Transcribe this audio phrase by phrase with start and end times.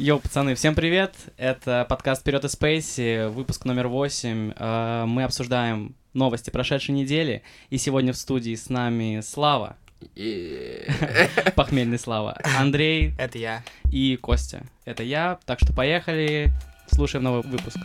[0.00, 1.14] Йоу, пацаны, всем привет!
[1.36, 4.52] Это подкаст «Вперед из Спейси», выпуск номер 8.
[4.56, 9.76] Э, Мы обсуждаем новости прошедшей недели, и сегодня в студии с нами Слава,
[10.16, 10.86] И-
[11.54, 13.62] похмельный Слава, Андрей Это я.
[13.92, 14.62] и Костя.
[14.86, 16.50] Это я, так что поехали,
[16.90, 17.76] слушаем новый выпуск.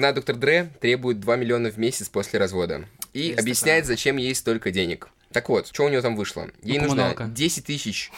[0.00, 2.86] Жена доктор Дре требует 2 миллиона в месяц после развода.
[3.12, 5.10] И Есть объясняет, зачем ей столько денег.
[5.30, 6.48] Так вот, что у нее там вышло?
[6.62, 7.24] Ей Ну, нужно коммуналка.
[7.24, 8.10] 10 тысяч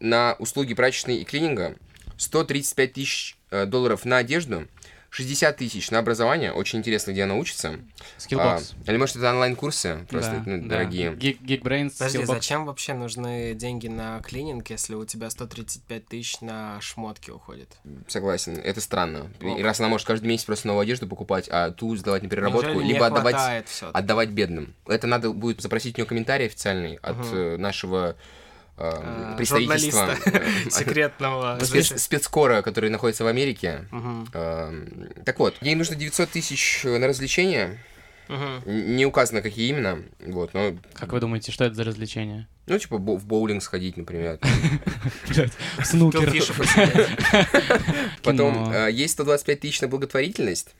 [0.00, 1.76] на услуги прачечной и клининга,
[2.18, 4.68] 135 тысяч э, долларов на одежду,
[5.10, 7.70] 60 тысяч на образование, очень интересно, где она учится.
[7.70, 8.74] А, Skillbox.
[8.86, 10.68] или может это онлайн-курсы, просто Да, ну, да.
[10.68, 11.10] дорогие.
[11.12, 12.26] Geek- Geekbrains, Подожди, Skillbox.
[12.26, 17.76] зачем вообще нужны деньги на клининг, если у тебя 135 тысяч на шмотки уходит?
[18.06, 19.30] Согласен, это странно.
[19.40, 22.68] И раз она может каждый месяц просто новую одежду покупать, а ту сдавать на переработку,
[22.70, 24.74] Неужели не либо отдавать отдавать бедным.
[24.86, 28.16] Это надо будет запросить у нее комментарий официальный от э, нашего
[28.80, 30.16] э, А, представительства.
[30.16, 31.58] журналиста секретного.
[31.60, 33.84] э, спец- Спецкора, который находится в Америке.
[33.90, 34.72] Мгм, Э,
[35.24, 37.78] Так вот, ей нужно 900 тысяч на развлечения.
[38.64, 40.02] Не указано, какие именно.
[40.20, 42.46] Вот, но, Как вы думаете, что это за развлечение?
[42.66, 44.38] ну, типа, бо- в боулинг сходить, например.
[45.84, 46.32] Снукер.
[48.22, 50.74] Потом э, есть 125 тысяч на благотворительность.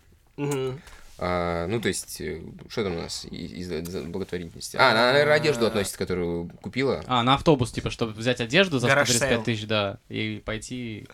[1.22, 2.40] А, ну, то есть, э,
[2.70, 4.76] что там у нас из, из- благотворительности?
[4.78, 7.02] А, она, наверное, одежду относится, которую купила.
[7.06, 9.44] А, на автобус, типа, чтобы взять одежду за garage 135 sale.
[9.44, 11.06] тысяч, да, и пойти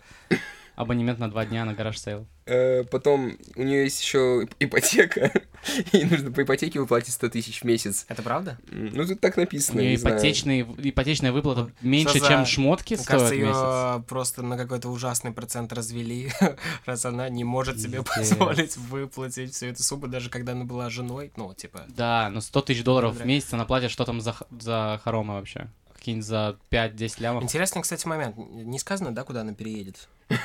[0.77, 2.25] абонемент на два дня на garage sale.
[2.45, 5.31] Э, Потом у нее есть еще ипотека.
[5.91, 8.05] Ей нужно по ипотеке выплатить 100 тысяч в месяц.
[8.07, 8.57] Это правда?
[8.71, 9.81] Ну, тут так У написано.
[9.81, 10.15] нее не знаю.
[10.15, 13.57] ипотечный, ипотечная выплата меньше, за- чем шмотки Мне стоят кажется, в месяц.
[13.97, 16.31] ее просто на какой-то ужасный процент развели,
[16.85, 18.29] раз она не может себе Пиздец.
[18.37, 21.33] позволить выплатить всю эту сумму, даже когда она была женой.
[21.35, 25.01] Ну, типа, Да, но 100 тысяч долларов в месяц она платит, что там за, за
[25.03, 25.67] хоромы вообще?
[25.95, 27.43] Какие-нибудь за 5-10 лямов?
[27.43, 28.37] Интересный, кстати, момент.
[28.37, 30.07] Не сказано, да, куда она переедет?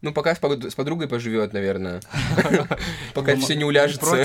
[0.00, 2.00] Ну, пока с подругой поживет, наверное.
[3.14, 4.24] Пока все не уляжется.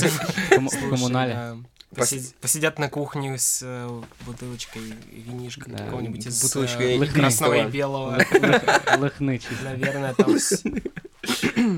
[0.90, 1.58] Коммунале.
[1.96, 4.82] Посид- Посидят на кухне с э, бутылочкой
[5.12, 8.18] винишка Да, какого-нибудь из бутылочкой э, красного и белого.
[8.98, 9.64] Лыхны чисто.
[9.64, 10.36] Наверное, там...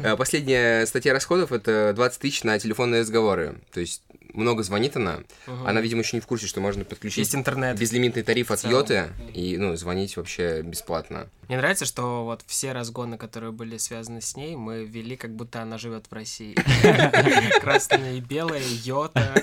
[0.03, 3.55] А, Последняя статья расходов это 20 тысяч на телефонные разговоры.
[3.73, 4.03] То есть
[4.35, 5.19] много звонит она.
[5.47, 5.67] Мгм.
[5.67, 7.77] Она, видимо, еще не в курсе, что можно подключить Есть интернет.
[7.79, 8.63] безлимитный тариф от.
[8.63, 11.27] Йоты и ну, звонить вообще бесплатно.
[11.47, 15.61] Мне нравится, что вот все разгоны, которые были связаны с ней, мы вели, как будто
[15.61, 16.55] она живет в России.
[17.61, 19.35] Красное и белое, йота,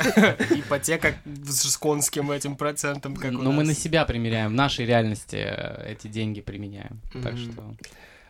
[0.50, 1.14] ипотека
[1.44, 5.92] с конским этим процентом, как у Но мы на себя примеряем, в нашей реальности э,
[5.92, 7.00] эти деньги применяем.
[7.22, 7.74] Так что,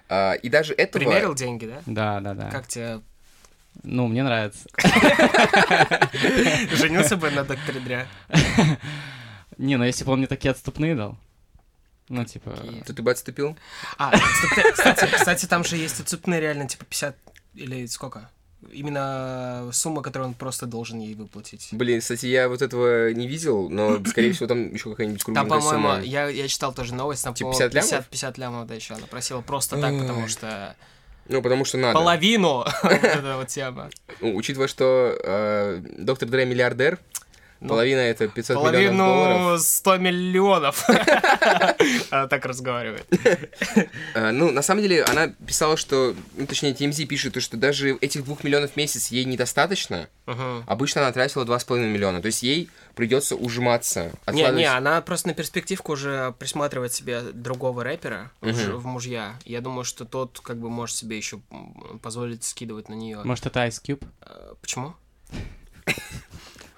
[0.08, 1.02] А, И даже этого...
[1.02, 1.82] Примерил деньги, да?
[1.86, 2.50] да, да, да.
[2.50, 3.00] Как тебе?
[3.82, 4.68] Ну, мне нравится.
[6.76, 8.06] Женился бы на докторе Дря?
[9.58, 11.16] Не, ну если бы он мне такие отступные дал.
[12.08, 12.56] Ну, типа...
[12.86, 13.56] То ты бы отступил?
[13.96, 17.16] А, кстати, кстати, кстати, там же есть отцепные реально, типа 50
[17.54, 18.30] или сколько?
[18.70, 21.68] Именно сумма, которую он просто должен ей выплатить.
[21.72, 25.60] Блин, кстати, я вот этого не видел, но, скорее всего, там еще какая-нибудь Там, кругленькая
[25.60, 26.00] по-моему, сумма.
[26.02, 27.90] я, я читал тоже новость, там, Типа по-моему, 50 лямов?
[27.90, 30.76] 50, 50 лямов, да, еще она просила просто так, потому что
[31.28, 31.98] Ну, потому что надо.
[31.98, 33.90] половину вот эта вот тема.
[34.20, 36.98] Ну, учитывая, что э, доктор Дре миллиардер,
[37.62, 39.36] Ну, половина это 500 миллионов долларов.
[39.38, 40.84] Половину 100 миллионов.
[42.10, 43.06] Она так разговаривает.
[44.14, 47.96] Э, ну, на самом деле, она писала, что, ну, точнее, TMZ пишет, то, что даже
[48.00, 50.08] этих двух миллионов в месяц ей недостаточно.
[50.66, 52.20] Обычно она тратила 2,5 миллиона.
[52.20, 54.10] То есть ей придется ужиматься.
[54.32, 59.36] Не, не, она просто на перспективку уже присматривает себе другого рэпера в мужья.
[59.44, 61.40] Я думаю, что тот как бы может себе еще
[62.02, 63.20] позволить скидывать на нее.
[63.22, 64.04] Может, это Ice Cube?
[64.20, 64.94] Э, Почему?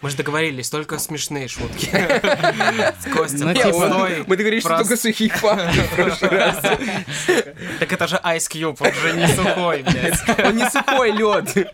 [0.04, 1.86] Мы же договорились, только смешные шутки.
[3.10, 4.24] Костя, Ну, типа-.
[4.26, 6.58] Мы договорились, что только сухие факты в прошлый раз.
[7.80, 10.46] Так это же Ice Cube, он же не сухой, блядь.
[10.46, 11.72] Он не сухой лед.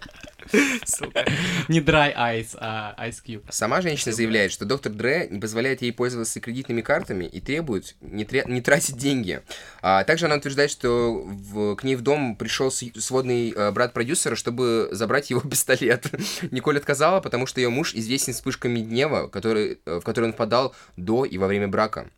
[0.85, 1.25] Сука.
[1.69, 3.43] Не Dry Ice, а Ice Cube.
[3.51, 8.25] Сама женщина заявляет, что доктор Дре не позволяет ей пользоваться кредитными картами и требует не,
[8.25, 9.41] тря- не тратить деньги.
[9.83, 14.35] А, также она утверждает, что в- к ней в дом пришел сводный э, брат продюсера,
[14.37, 16.07] чтобы забрать его пистолет.
[16.51, 20.75] Николь отказала, потому что ее муж известен вспышками гнева, который, э, в который он впадал
[20.97, 22.09] до и во время брака.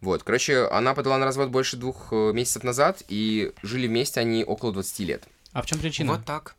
[0.00, 4.44] Вот, короче, она подала на развод больше двух э, месяцев назад, и жили вместе они
[4.44, 5.24] около 20 лет.
[5.52, 6.12] А в чем причина?
[6.12, 6.54] Вот так.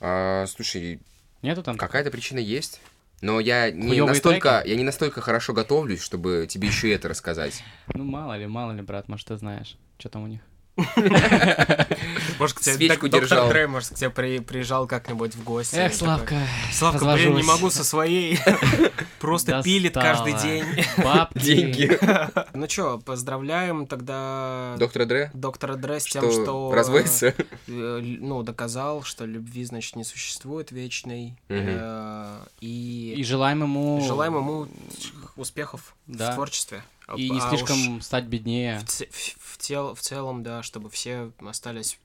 [0.00, 1.00] А, слушай,
[1.42, 1.76] Нету там?
[1.76, 2.80] какая-то причина есть.
[3.20, 4.68] Но я не Хуёвые настолько, треки?
[4.68, 7.64] я не настолько хорошо готовлюсь, чтобы тебе еще это рассказать.
[7.92, 10.40] Ну, мало ли, мало ли, брат, может, ты знаешь, что там у них.
[12.38, 13.38] Может, к тебе Свечку док- держал.
[13.44, 15.74] доктор Дре, может, к тебе при- приезжал как-нибудь в гости.
[15.74, 16.36] Эх, такой, Славка,
[16.72, 18.38] Славка, блин, не могу со своей.
[19.18, 20.64] Просто пилит каждый день.
[20.98, 21.38] Бабки.
[21.38, 21.98] Деньги.
[22.54, 25.30] Ну чё, поздравляем тогда Доктора Дре?
[25.34, 26.72] доктора Дре с тем, Что, что...
[26.74, 27.28] разводится?
[27.28, 27.34] э,
[27.66, 31.34] Ну, доказал, что любви, значит, не существует вечной.
[31.48, 34.00] Э, И И желаем ему...
[34.06, 34.68] желаем ему
[35.36, 36.30] успехов Да.
[36.32, 36.82] в творчестве.
[37.16, 38.78] И не А слишком стать беднее.
[38.80, 39.06] В, ц-
[39.58, 41.98] в- тел- в целом, да, чтобы все остались,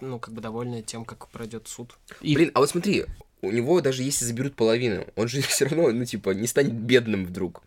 [0.00, 1.96] ну, как бы довольны тем, как пройдет суд.
[2.20, 3.06] И Блин, а вот смотри,
[3.40, 7.24] у него даже если заберут половину, он же все равно, ну, типа, не станет бедным
[7.24, 7.62] вдруг.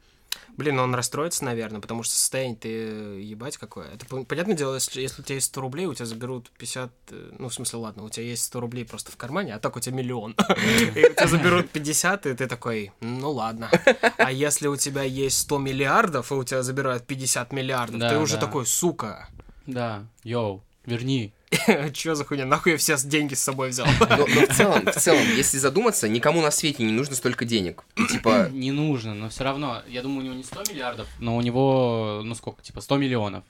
[0.58, 3.88] Блин, он расстроится, наверное, потому что состояние ты ебать какое.
[3.94, 6.92] Это пон- понятное дело, если, если у тебя есть 100 рублей, у тебя заберут 50...
[7.12, 9.76] э, Ну, в смысле, ладно, у тебя есть 100 рублей просто в кармане, а так
[9.76, 10.36] у тебя миллион.
[10.96, 13.70] И у тебя заберут 50, и ты такой, ну ладно.
[14.18, 18.36] А если у тебя есть 100 миллиардов, и у тебя забирают 50 миллиардов, ты уже
[18.38, 19.28] такой, сука,
[19.66, 21.34] Да, йоу, верни.
[21.94, 23.88] чё за хуйня, нахуй я все деньги с собой взял?
[24.00, 27.84] Но, но в целом, в целом, если задуматься, никому на свете не нужно столько денег.
[27.96, 31.36] И, типа, Не нужно, но все равно, я думаю, у него не 100 миллиардов, но
[31.36, 33.44] у него, ну сколько, типа 100 миллионов.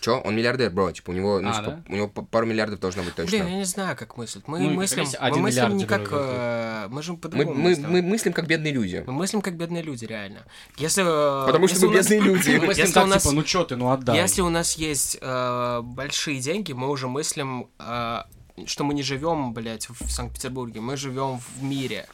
[0.00, 1.82] Чё, он миллиардер, бро, типа, у него, ну, А, типа, да?
[1.88, 3.30] у него пару миллиардов должно быть точно.
[3.38, 4.48] Блин, я не знаю, как мыслят.
[4.48, 6.08] Мы Ну, мыслим, мы мыслим не как...
[6.10, 7.90] э, Мы же мы, по-другому мы, мыслим.
[7.90, 9.04] мы мыслим как бедные люди.
[9.06, 10.44] Мы мыслим как бедные люди, реально.
[10.78, 12.50] Если, Потому что если мы у нас- бедные люди.
[12.50, 14.16] Мы мыслим Если так, у нас- типа, ну чё ты, ну отдай.
[14.16, 18.22] Если у нас есть э, большие деньги, мы уже мыслим, э,
[18.66, 22.06] что мы не живем, блядь, в Санкт-Петербурге, мы живем в мире.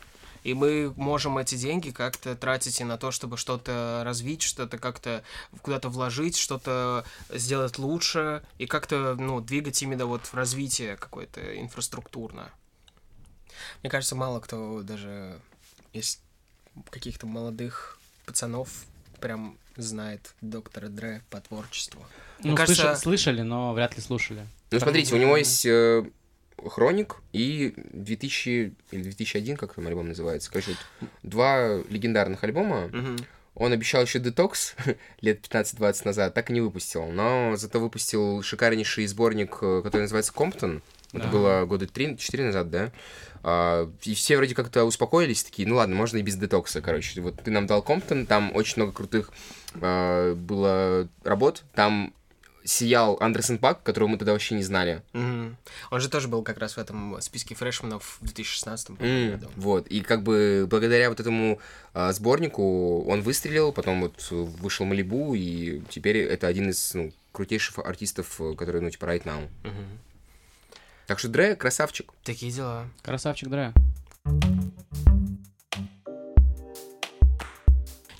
[0.46, 5.24] И мы можем эти деньги как-то тратить и на то, чтобы что-то развить, что-то как-то
[5.60, 12.52] куда-то вложить, что-то сделать лучше и как-то, ну, двигать именно вот в развитие какое-то инфраструктурно.
[13.82, 15.40] Мне кажется, мало кто даже
[15.92, 16.20] из
[16.90, 18.68] каких-то молодых пацанов
[19.20, 22.06] прям знает доктора Дре по творчеству.
[22.38, 24.46] ну, мне кажется- слыша- слышали, но вряд ли слушали.
[24.70, 26.08] Ну, смотрите, у него есть э,
[26.64, 30.50] Хроник и 2000 или 2001, как там альбом называется.
[30.50, 30.70] Короче,
[31.00, 32.90] вот два легендарных альбома.
[33.54, 34.74] Он обещал еще детокс
[35.22, 37.06] лет 15-20 назад, так и не выпустил.
[37.06, 40.82] Но зато выпустил шикарнейший сборник, э, который называется «Комптон».
[41.14, 41.30] Это Да.
[41.30, 42.92] было года 3-4 назад, да?
[43.42, 47.18] А, И все вроде как-то успокоились, такие, ну ладно, можно и без детокса, короче.
[47.22, 49.30] Вот ты нам дал Комптон, там очень много крутых
[49.80, 51.62] а, было работ.
[51.74, 52.12] Там
[52.66, 55.02] сиял Андерсон Пак, которого мы тогда вообще не знали.
[55.12, 55.56] Мгм.
[55.90, 59.48] Он же тоже был как раз в этом списке фрешменов в 2016 М, по-моему, году.
[59.56, 61.60] Вот, и как бы благодаря вот этому
[61.94, 67.78] а, сборнику он выстрелил, потом вот вышел Малибу, и теперь это один из ну, крутейших
[67.78, 69.48] артистов, э, которые, ну, типа, right now.
[69.62, 69.98] Мгм.
[71.06, 72.12] Так что Дре красавчик.
[72.24, 72.88] Такие дела.
[73.02, 73.72] Красавчик, Дре.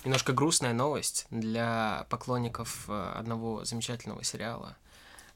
[0.07, 4.77] Немножко грустная новость для поклонников э, одного замечательного сериала.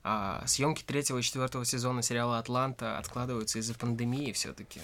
[0.02, 4.80] А, съемки третьего и четвертого сезона сериала «Атланта» откладываются из-за пандемии все-таки.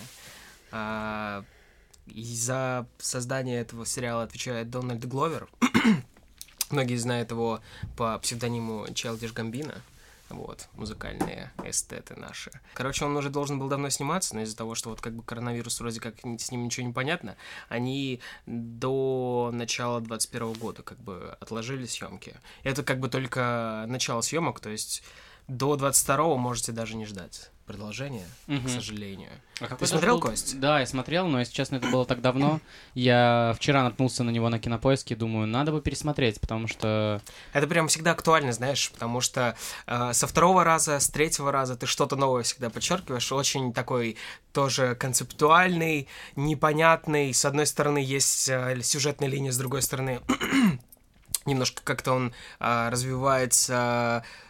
[2.07, 5.48] и за создание этого сериала отвечает Дональд Гловер.
[6.69, 7.62] Многие знают его
[7.95, 9.81] по псевдониму Челдиш Гамбина.
[10.29, 12.51] Вот, музыкальные эстеты наши.
[12.74, 15.79] Короче, он уже должен был давно сниматься, но из-за того, что вот как бы коронавирус
[15.79, 17.38] вроде как с ним ничего не понятно,
[17.69, 22.35] они до начала 21 года как бы отложили съемки.
[22.63, 25.03] Это как бы только начало съемок, то есть
[25.48, 28.70] до 22 можете даже не ждать продолжения, к Мгм.
[28.70, 29.30] сожалению.
[29.60, 30.58] А Ты смотрел, был- Кость?
[30.58, 32.62] Да, я смотрел, но, если честно, это было так давно.
[32.94, 37.22] Я вчера наткнулся на него на кинопоиске, думаю, надо бы пересмотреть, потому что...
[37.51, 41.88] Это прям всегда актуально, знаешь, потому что э, со второго раза, с третьего раза ты
[41.88, 44.16] что-то новое всегда подчеркиваешь, очень такой
[44.54, 47.34] тоже концептуальный, непонятный.
[47.34, 50.22] С одной стороны есть э, сюжетная линия, с другой стороны
[51.46, 54.47] немножко как-то он а, развивается э, к-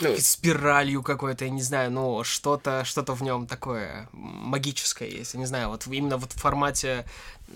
[0.00, 0.16] Ну.
[0.18, 5.46] спиралью какой-то, я не знаю, ну, что-то что в нем такое магическое есть, я не
[5.46, 7.04] знаю, вот именно вот в формате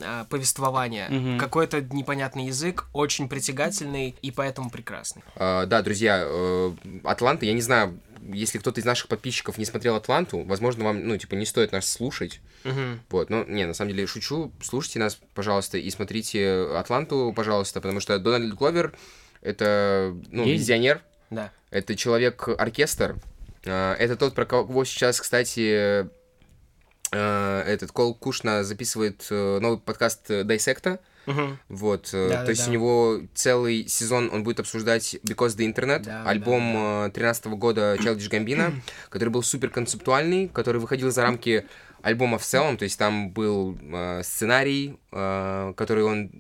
[0.03, 1.09] а, повествования.
[1.09, 1.39] Мгм.
[1.39, 5.23] Какой-то непонятный язык, очень притягательный и поэтому прекрасный.
[5.37, 6.73] А, да, друзья, э,
[7.05, 7.99] Атланта, я не знаю,
[8.33, 11.91] если кто-то из наших подписчиков не смотрел Атланту, возможно, вам, ну, типа, не стоит нас
[11.91, 12.41] слушать.
[12.65, 13.01] Мгм.
[13.11, 14.53] Вот, ну, не, на самом деле, шучу.
[14.63, 18.95] Слушайте нас, пожалуйста, и смотрите Атланту, пожалуйста, потому что Дональд Гловер—
[19.43, 20.59] это, ну, Гений.
[20.59, 21.53] визионер, Да.
[21.71, 23.17] Это человек-оркестр.
[23.67, 26.09] А, Это тот, про кого сейчас, кстати,
[27.13, 31.01] э, этот Кол Кушна записывает э, новый подкаст Дайсекта.
[31.27, 31.59] Мгм.
[31.69, 32.45] Вот, э, Да-да-да.
[32.45, 37.07] то есть у него целый сезон он будет обсуждать Because the Internet, Да, альбом да,
[37.09, 38.73] э, 13 года Childish Gambino,
[39.11, 41.67] который был супер концептуальный, который выходил за рамки
[42.03, 46.31] альбома в целом, то есть там был э, сценарий, э, который он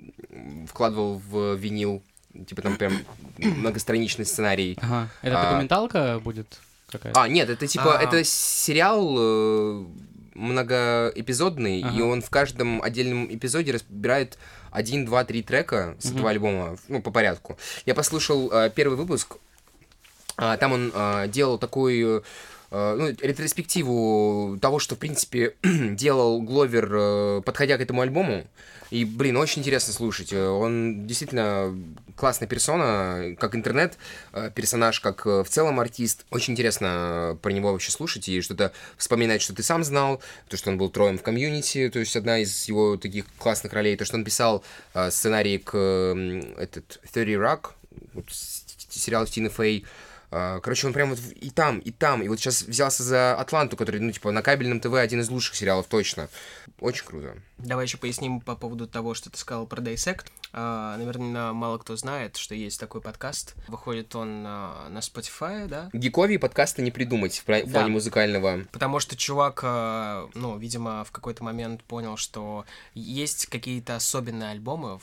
[0.66, 2.02] вкладывал в винил,
[2.46, 2.92] типа там прям
[3.38, 4.76] многостраничный сценарий.
[4.80, 5.08] Ага.
[5.22, 5.44] Это А.
[5.50, 6.58] документалка будет
[6.90, 7.20] какая-то?
[7.22, 8.02] А, нет, это типа, А.
[8.02, 9.84] это сериал э,
[10.34, 12.02] многоэпизодный, и Ага.
[12.04, 14.38] он в каждом отдельном эпизоде разбирает
[14.70, 16.14] один, два, три трека с Мгм.
[16.14, 17.58] этого альбома, ну, по порядку.
[17.86, 19.36] Я послушал э, первый выпуск,
[20.36, 22.22] а, там он э, делал такую э,
[22.70, 28.46] ну, ретроспективу того, что, в принципе, делал Гловер, э, подходя к этому альбому.
[28.90, 30.32] И, блин, очень интересно слушать.
[30.32, 31.74] Э, Он действительно
[32.16, 33.96] классная персона, как интернет,
[34.32, 36.26] э, персонаж, как э, в целом артист.
[36.30, 40.56] Очень интересно э, про него вообще слушать и что-то вспоминать, что ты сам знал, то,
[40.56, 44.04] что он был троем в комьюнити, то есть одна из его таких классных ролей, то,
[44.04, 47.70] что он писал э, сценарий к э, этот 30 Rock,
[48.90, 49.84] сериал с Тиной Фей.
[49.84, 52.22] А, Короче, он прям вот и там, и там.
[52.22, 55.56] И вот сейчас взялся за Атланту, который, ну, типа, на кабельном ТВ один из лучших
[55.56, 56.28] сериалов, точно.
[56.78, 57.36] Очень круто.
[57.58, 60.26] Давай еще поясним по поводу того, что ты сказал про Dissect.
[60.52, 63.54] А, наверное, мало кто знает, что есть такой подкаст.
[63.68, 65.90] Выходит он а, на Spotify, да?
[65.92, 67.72] Гикови подкаста не придумать в пла- в Да.
[67.80, 68.64] плане музыкального.
[68.72, 69.62] Потому что чувак,
[70.34, 75.00] ну, видимо, в какой-то момент понял, что есть какие-то особенные альбомы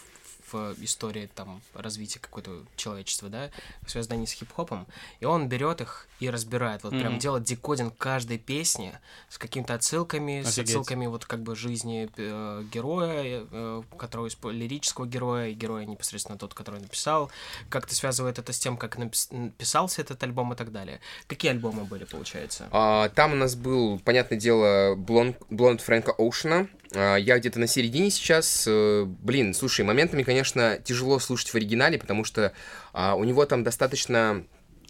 [0.51, 3.49] в, в истории там развития какого-то человечества, да,
[3.85, 4.87] связанные с хип-хопом,
[5.19, 7.19] и он берет их и разбирает, вот прям Мгм.
[7.19, 8.97] делает декодинг каждой песни
[9.29, 10.69] с какими-то отсылками, с Офигеть.
[10.69, 16.37] отсылками вот как бы жизни э, героя, э, которого испо- лирического героя, и героя непосредственно
[16.37, 17.29] тот, который написал,
[17.69, 20.99] как-то связывает это с тем, как напис- написался этот альбом и так далее.
[21.27, 22.67] Какие альбомы были, получается?
[22.71, 26.67] А, там у нас был, понятное дело, блонд, блонд Фрэнка Оушена.
[26.93, 28.65] А, я где-то на середине сейчас.
[28.67, 32.53] Э, Блин, слушай, моментами, конечно, тяжело слушать в оригинале, потому что
[32.93, 34.43] а, у него там достаточно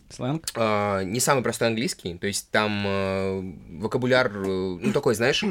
[0.10, 0.46] Сленг?
[0.56, 4.46] а, не самый простой английский, то есть там э, вокабуляр, э,
[4.82, 5.44] ну, такой, знаешь,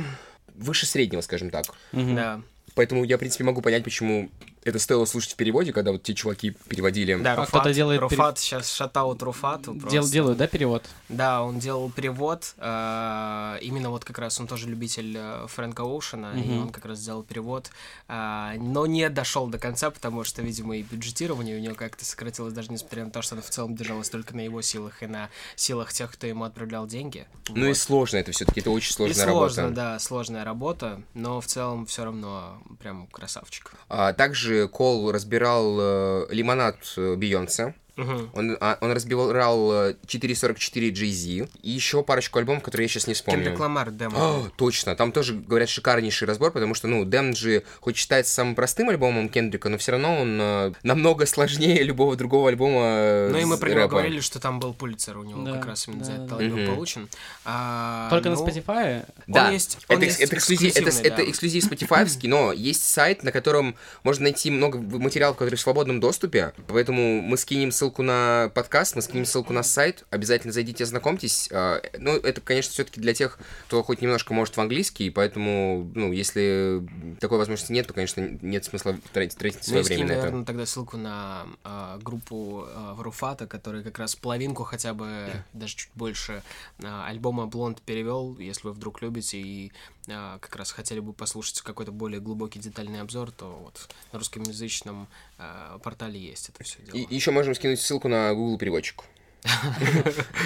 [0.55, 1.67] выше среднего, скажем так.
[1.93, 2.15] Мгм.
[2.15, 2.41] Да.
[2.75, 4.31] Поэтому я, в принципе, могу понять, почему
[4.67, 7.15] это стоило слушать в переводе, когда вот те чуваки переводили.
[7.15, 9.91] Да, Руфат, кто-то делает Руфат сейчас шатаут Руфату просто.
[9.91, 10.85] Дел- делают, да, перевод?
[11.09, 12.55] Да, он делал перевод.
[12.59, 16.63] э, именно вот как раз он тоже любитель э, Фрэнка Оушена, и Мгм.
[16.63, 17.71] он как раз сделал перевод,
[18.09, 22.53] а, но не дошел до конца, потому что, видимо, и бюджетирование у него как-то сократилось,
[22.53, 25.31] даже несмотря на то, что оно в целом держалось только на его силах и на
[25.55, 27.27] силах тех, кто ему отправлял деньги.
[27.49, 27.77] Ну и Вот.
[27.77, 29.77] сложно это все-таки, это очень И сложная сложно, работа.
[29.77, 33.73] да, сложная работа, но в целом все равно прям красавчик.
[33.89, 37.75] А, также Кол разбирал э, лимонад э, Бейонсе.
[37.97, 38.31] Мгм.
[38.35, 41.49] Он, а, он разбирал э, 444 Jay-Z.
[41.63, 43.43] И еще парочку альбомов, которые я сейчас не вспомню.
[43.45, 44.15] Кендрик Ламар, демо.
[44.17, 48.55] А, точно, там тоже, говорят, шикарнейший разбор, потому что, ну, Дэмн же хоть считается самым
[48.55, 53.39] простым альбомом Кендрика, но все равно он э, намного сложнее любого другого альбома э, Ну
[53.39, 53.91] и мы про него рэпа.
[53.93, 56.37] говорили, что там был Пулицер у него Да, как раз именно за да, этот да.
[56.37, 56.75] альбом Мгм.
[56.75, 57.09] получен.
[57.47, 59.07] А, Только на ну, Spotify?
[59.27, 61.31] Да, Он есть- он это, есть это, эксклюзив, это, эксклюзивный, это да.
[61.31, 66.53] эксклюзив Spotify, но есть сайт, на котором можно найти много материалов, которые в свободном доступе,
[66.69, 71.49] поэтому мы скинем ссылку на подкаст, мы скинем ссылку на сайт, обязательно зайдите, ознакомьтесь.
[71.53, 76.13] А, Ну, это, конечно, все-таки для тех, кто хоть немножко может в английский, поэтому, ну,
[76.13, 76.87] если
[77.21, 80.23] такой возможности нет, то, конечно, нет смысла тратить, тратить Ну, свое скинь, время на это.
[80.23, 85.77] наверное, тогда ссылку на а, группу а, Руфата, который как раз половинку хотя бы, даже
[85.77, 86.43] чуть больше
[86.83, 89.73] а, альбома Блонд перевел, если вы вдруг любите и
[90.09, 95.09] а, как раз хотели бы послушать какой-то более глубокий детальный обзор, то вот на русскоязычном
[95.39, 96.97] а, портале есть это все дело.
[96.97, 99.05] И еще можем скинуть ссылку на Google переводчик.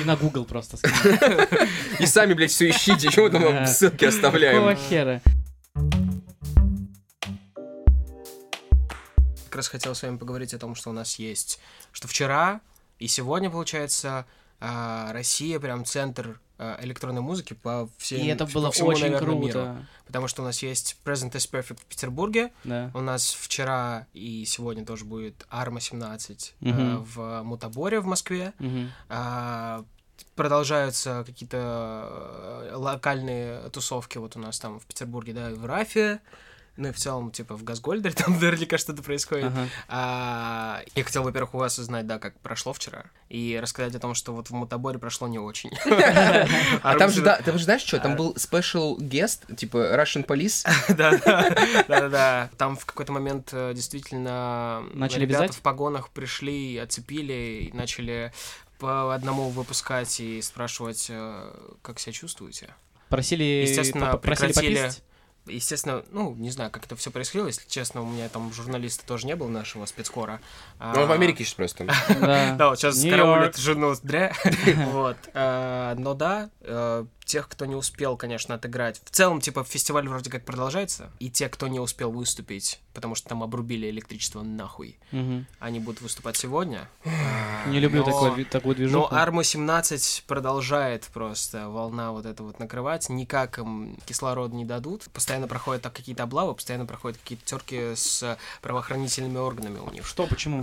[0.01, 0.79] И на Google просто.
[1.99, 4.57] И сами, блядь, все ищите, чего мы там вам ссылки оставляем.
[4.57, 5.23] Какого хера?
[9.51, 11.59] как раз хотел с вами поговорить о том, что у нас есть,
[11.91, 12.61] что вчера
[13.01, 14.25] и сегодня, получается,
[14.61, 19.35] а, Россия прям центр а, электронной музыки по всем И это было всему, очень наверное,
[19.35, 19.41] миру.
[19.53, 19.87] круто.
[20.07, 22.91] Потому что у нас есть Present is Perfect в Петербурге, Да.
[22.95, 27.03] у нас вчера и сегодня тоже будет Арма 17 а, Мгм.
[27.05, 28.53] в Мутаборе в Москве.
[28.59, 28.91] Мгм.
[29.09, 29.85] А,
[30.35, 36.21] продолжаются какие-то э, локальные тусовки вот у нас там в Петербурге, да, в Рафе,
[36.81, 39.47] ну и в целом, типа, в Газгольдере там наверняка что-то происходит.
[39.47, 39.69] Ага.
[39.89, 44.15] А, я хотел, во-первых, у вас узнать, да, как прошло вчера, и рассказать о том,
[44.15, 45.71] что вот в Мутаборе прошло не очень.
[46.83, 48.01] А там же, да, там же знаешь что, А.
[48.01, 50.67] там был special guest, типа Russian Police.
[50.97, 51.19] Да,
[51.89, 52.51] да, да.
[52.57, 58.33] Там в какой-то момент э, действительно Начали ребята в погонах пришли, оцепили и начали
[58.79, 62.75] по одному выпускать и спрашивать, э, как себя чувствуете.
[63.09, 65.03] Просили, Естественно, просили пописать?
[65.51, 69.27] Естественно, ну, не знаю, как это все происходило, если честно, у меня там журналиста тоже
[69.27, 70.41] не было нашего спецкора.
[70.79, 71.85] Ну, он в Америке сейчас просто.
[72.21, 72.55] Да.
[72.61, 74.33] Да, вот сейчас караулит жену Дре.
[74.93, 75.17] Вот.
[75.35, 79.01] А, Но да, э, тех, кто не успел, конечно, отыграть.
[79.05, 83.29] В целом, типа, фестиваль вроде как продолжается, и те, кто не успел выступить, потому что
[83.29, 85.47] там обрубили электричество нахуй, Мгм.
[85.61, 86.89] они будут выступать сегодня.
[87.67, 89.09] Не люблю Но- ви- такую движуху.
[89.13, 93.09] Но Арму 17 продолжает просто волна вот это вот накрывать.
[93.09, 95.05] Никак им кислород не дадут.
[95.13, 100.07] Постоянно проходят так какие-то облавы, постоянно проходят какие-то терки с правоохранительными органами у них.
[100.07, 100.63] Что, почему?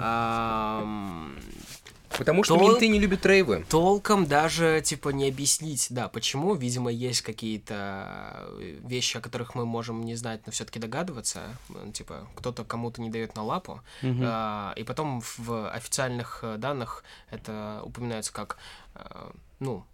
[2.09, 3.65] Потому что Тол- менты не любят рейвы.
[3.69, 6.55] Толком даже, типа, не объяснить, да, почему.
[6.55, 11.41] Видимо, есть какие-то э, вещи, о которых мы можем не знать, но все-таки догадываться.
[11.93, 13.81] Типа, кто-то кому-то не дает на лапу.
[14.01, 14.23] Мгм.
[14.25, 18.57] А, и потом в официальных э, данных это упоминается как,
[18.95, 19.85] э, ну,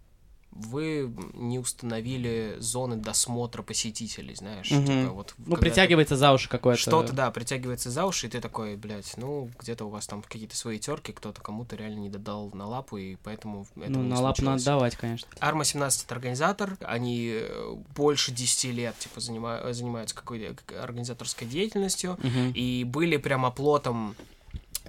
[0.54, 4.86] вы не установили зоны досмотра посетителей, знаешь, Мгм.
[4.86, 5.34] типа вот...
[5.38, 6.80] Ну, притягивается за уши какое-то.
[6.80, 10.56] Что-то, да, притягивается за уши, и ты такой, блядь, ну, где-то у вас там какие-то
[10.56, 14.64] свои терки, кто-то кому-то реально не додал на лапу, и поэтому Ну, на лапу надо
[14.64, 15.26] давать, конечно.
[15.40, 21.48] Арма 17 это организатор, они э, больше 10 лет, типа, занима- занимаются какой-то к- организаторской
[21.48, 22.52] деятельностью, Мгм.
[22.54, 24.14] и были прям оплотом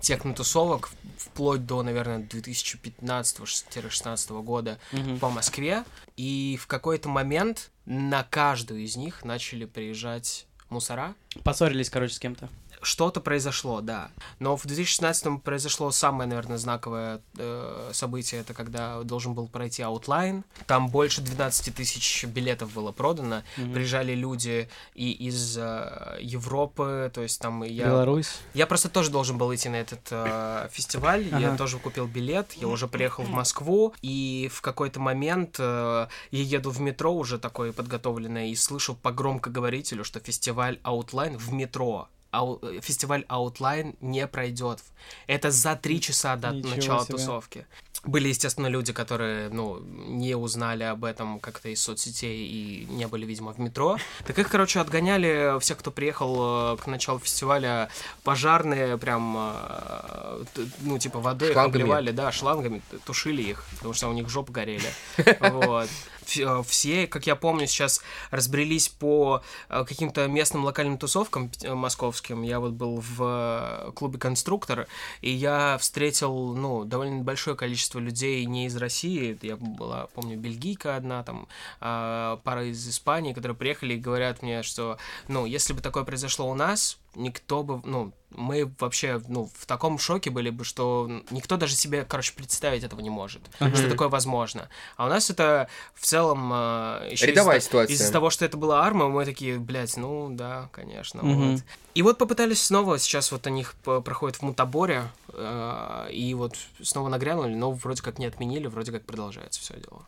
[0.01, 5.19] технотусовок вплоть до, наверное, 2015-16 года Мгм.
[5.19, 5.83] по Москве,
[6.17, 11.15] и в какой-то момент на каждую из них начали приезжать мусора.
[11.43, 12.49] Поссорились, короче, с кем-то.
[12.85, 14.11] Что-то произошло, да.
[14.37, 18.41] Но в 2016 произошло самое, наверное, знаковое э, событие.
[18.41, 20.43] Это когда должен был пройти Outline.
[20.67, 23.41] Там больше 12 тысяч билетов было продано.
[23.57, 23.73] Мгм.
[23.73, 27.85] Приезжали люди и из э, Европы, то есть там я...
[27.85, 28.37] Беларусь.
[28.53, 31.23] Я просто тоже должен был идти на этот э, фестиваль.
[31.39, 31.57] Я Ага.
[31.57, 32.53] тоже купил билет.
[32.53, 33.95] Я уже приехал в Москву.
[34.03, 39.11] И в какой-то момент э, я еду в метро уже такой подготовленный и слышу по
[39.11, 42.09] громкоговорителю, что фестиваль Outline в метро.
[42.35, 44.79] Ау- фестиваль Outline не пройдет.
[45.27, 47.17] Это за три часа до Ничего начала себе.
[47.17, 47.65] тусовки.
[48.03, 53.25] Были, естественно, люди, которые, ну, не узнали об этом как-то из соцсетей и не были,
[53.25, 53.97] видимо, в метро.
[54.27, 57.89] Так их, короче, отгоняли все, кто приехал э, к началу фестиваля,
[58.23, 60.43] пожарные прям, э,
[60.81, 61.81] ну, типа, водой их Шлангами.
[61.81, 64.89] обливали, да, шлангами, тушили их, потому что у них жопы горели.
[65.39, 65.89] Вот.
[66.37, 72.41] Э, Все, как я помню, сейчас разбрелись по э, каким-то местным локальным тусовкам э, московским.
[72.43, 74.87] Я вот был в клубе «Конструктор»,
[75.21, 79.37] и я встретил, ну, довольно большое количество людей не из России.
[79.41, 81.47] Я была, помню, бельгийка одна, там,
[81.79, 86.55] пара из Испании, которые приехали и говорят мне, что, ну, если бы такое произошло у
[86.55, 91.73] нас, никто бы, ну, мы вообще, ну, в таком шоке были бы, что никто даже
[91.75, 93.75] себе, короче, представить этого не может, Ага.
[93.77, 94.67] что такое возможно.
[94.97, 97.93] А у нас это в целом э, еще Рядовая из-за, ситуация.
[97.93, 101.23] из-за того, что это была арма, мы такие, блядь, ну да, конечно.
[101.23, 101.51] Мгм.
[101.53, 101.63] Вот.
[101.93, 107.07] И вот попытались снова, сейчас вот они п- проходят в Мутаборе, э, и вот снова
[107.07, 110.05] нагрянули, но вроде как не отменили, вроде как продолжается все дело.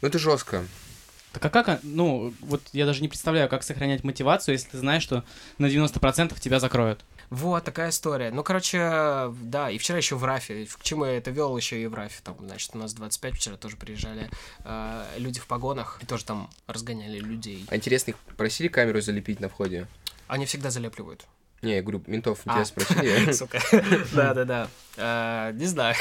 [0.00, 0.64] Ну, это жестко.
[1.34, 4.78] Так а как, а, ну, вот я даже не представляю, как сохранять мотивацию, если ты
[4.78, 5.24] знаешь, что
[5.58, 7.04] на 90% тебя закроют.
[7.28, 8.30] Вот такая история.
[8.30, 10.66] Ну, короче, да, и вчера еще в Рафе.
[10.66, 12.20] К чему я это вел еще и в Рафе.
[12.22, 14.30] Там, значит, у нас 25 вчера тоже приезжали
[14.64, 17.66] э, люди в погонах и тоже там разгоняли людей.
[17.68, 19.88] А интересно, их просили камеру залепить на входе?
[20.28, 21.26] Они всегда залепливают.
[21.64, 22.54] Не, я говорю, ментов А.
[22.54, 23.32] тебя спросили.
[23.32, 23.58] Сука.
[24.12, 24.68] Да-да-да.
[24.96, 25.96] Э, Не знаю.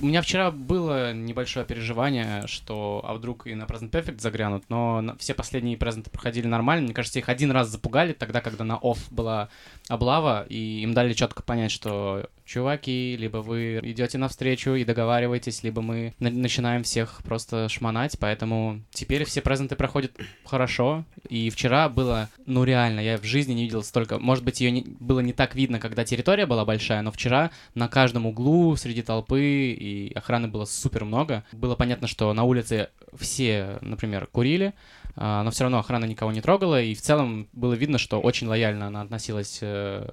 [0.00, 5.16] У меня вчера было небольшое переживание, что а вдруг и на Present Perfect загрянут, но
[5.18, 6.84] все последние презенты проходили нормально.
[6.84, 9.48] Мне кажется, их один раз запугали тогда, когда на офф была
[9.88, 15.82] облава, и им дали четко понять, что чуваки, либо вы идете навстречу и договариваетесь, либо
[15.82, 20.12] мы на- начинаем всех просто шмонать, поэтому теперь все презенты проходят
[20.44, 24.84] хорошо, и вчера было, ну реально, я в жизни не видел столько, может быть, ее
[25.00, 29.72] было не так видно, когда территория была большая, но вчера на каждом углу среди толпы
[29.72, 31.44] и охраны было супер много.
[31.52, 34.74] Было понятно, что на улице все, например, курили,
[35.16, 38.86] но все равно охрана никого не трогала, и в целом было видно, что очень лояльно
[38.88, 40.06] она относилась э,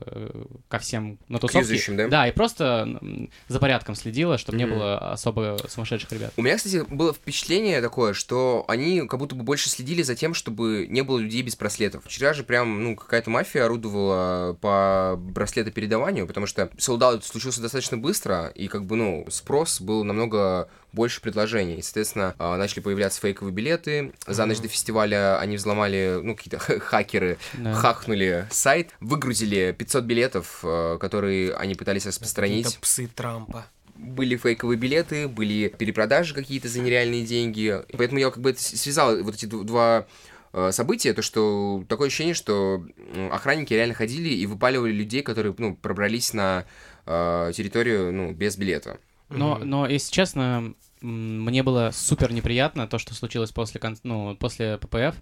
[0.70, 1.92] ко всем на тусовке.
[1.98, 2.08] да?
[2.08, 3.00] Да, и просто
[3.48, 4.76] за порядком следила, чтобы не Мгм.
[4.76, 6.34] было особо сумасшедших ребят.
[6.38, 10.34] У меня, кстати, было впечатление такое, что они как будто бы больше следили за тем,
[10.34, 12.04] чтобы не было людей без браслетов.
[12.06, 18.48] Вчера же прям, ну, какая-то мафия орудовала по браслетопередаванию, потому что солдат случился достаточно быстро,
[18.48, 21.82] и как бы, ну, спрос был намного больше предложений.
[21.82, 24.14] Соответственно, а, начали появляться фейковые билеты.
[24.28, 27.74] За ночь до фестиваля они взломали, ну, какие-то хакеры, Да.
[27.74, 33.66] хакнули сайт, выгрузили 500 билетов, э, которые они пытались распространить Какие-то псы Трампа.
[33.96, 37.82] были фейковые билеты, были перепродажи какие-то за нереальные деньги.
[37.98, 40.06] Поэтому я как бы это связал вот эти два
[40.54, 42.86] э, события, то что такое ощущение, что
[43.32, 46.66] охранники реально ходили и выпаливали людей, которые ну, пробрались на
[47.06, 48.98] территорию ну, без билета.
[49.38, 49.70] Но, Мгм.
[49.70, 55.16] но, если честно, мне было супер неприятно то, что случилось после, кон- ну, после ППФ.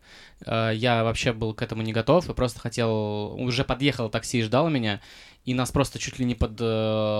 [0.45, 3.33] Э, Я вообще был к этому не готов и просто хотел...
[3.39, 5.01] Уже подъехало такси и ждало меня,
[5.43, 6.63] и нас просто чуть ли не под э,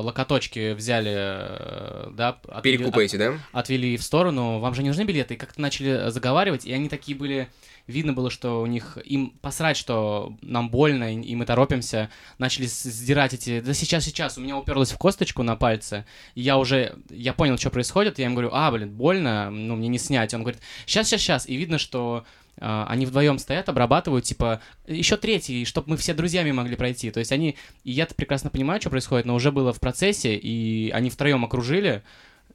[0.03, 3.33] локоточки взяли, э, да, отвели- Перекупы эти, да?
[3.51, 7.17] отвели в сторону, вам же не нужны билеты, и как-то начали заговаривать, и они такие
[7.17, 7.47] были,
[7.91, 13.33] видно было, что у них, им посрать, что нам больно, и, мы торопимся, начали сдирать
[13.33, 17.33] эти, да сейчас, сейчас, у меня уперлось в косточку на пальце, и я уже, я
[17.33, 20.61] понял, что происходит, я им говорю, а, блин, больно, ну, мне не снять, он говорит,
[20.85, 22.25] сейчас, сейчас, сейчас, и видно, что
[22.59, 27.11] а, они вдвоем стоят, обрабатывают, типа, еще третий, чтобы мы все друзьями могли пройти.
[27.11, 30.91] То есть они, и я прекрасно понимаю, что происходит, но уже было в процессе, и
[30.91, 32.03] они втроем окружили,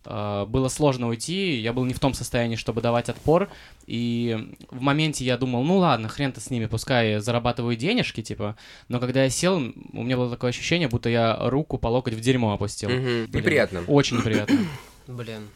[0.08, 3.48] было сложно уйти, я был не в том состоянии, чтобы давать отпор,
[3.86, 8.56] и в моменте я думал, ну ладно, хрен-то с ними, пускай зарабатывают денежки, типа,
[8.88, 12.20] но когда я сел, у меня было такое ощущение, будто я руку по локоть в
[12.20, 12.88] дерьмо опустил.
[12.90, 13.26] Мгм.
[13.26, 13.84] Блин, Неприятно.
[13.86, 14.58] Очень неприятно.
[15.06, 15.48] Блин.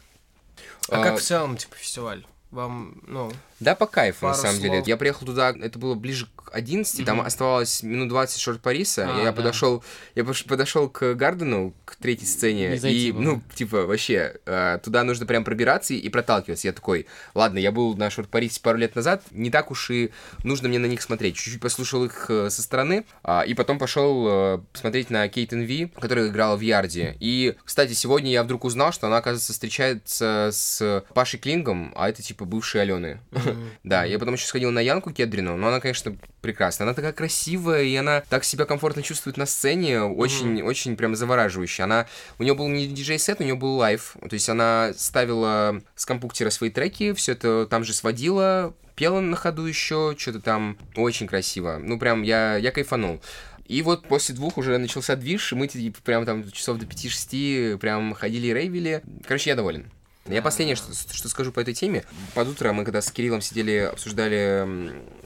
[0.89, 2.25] А, А, как в целом, типа, фестиваль?
[2.51, 3.31] Вам, ну,
[3.61, 4.75] Да, по кайфу, на Пару самом деле.
[4.77, 4.87] слов.
[4.87, 7.27] Я приехал туда, это было ближе к 11, там Мгм.
[7.27, 9.07] оставалось минут 20 шорт Париса.
[9.09, 9.31] А, я да.
[9.33, 9.83] подошел,
[10.15, 13.21] я подошел к Гардену, к третьей сцене, и, было.
[13.21, 16.67] ну, типа, вообще, э, туда нужно прям пробираться и, проталкиваться.
[16.67, 20.11] Я такой, ладно, я был на шорт Парисе пару лет назад, не так уж и
[20.43, 21.35] нужно мне на них смотреть.
[21.35, 25.85] Чуть-чуть послушал их э, со стороны, а, и потом пошел э, смотреть на Кейтен Ви,
[25.99, 27.15] которая играла в Ярде.
[27.19, 32.21] И, кстати, сегодня я вдруг узнал, что она, оказывается, встречается с Пашей Клингом, а это,
[32.23, 33.19] типа, бывший Алены.
[33.83, 36.87] Да, я потом еще сходил на Янку Кедрину, но она, конечно, прекрасная.
[36.87, 41.83] Она такая красивая, и она так себя комфортно чувствует на сцене, очень, очень прям завораживающе.
[41.83, 42.07] Она,
[42.39, 46.49] у нее был не диджей-сет, у нее был лайв, то есть она ставила с компьютера
[46.49, 51.79] свои треки, все это там же сводила, пела на ходу еще, что-то там очень красиво.
[51.81, 53.21] Ну, прям я, я кайфанул.
[53.65, 57.77] И вот после двух уже начался движ, и мы типа, прям там часов до 5-6
[57.77, 59.01] прям ходили и рейвили.
[59.25, 59.89] Короче, я доволен.
[60.27, 62.03] Я последнее, что, что скажу по этой теме.
[62.35, 64.65] Под утро мы когда с Кириллом сидели, обсуждали,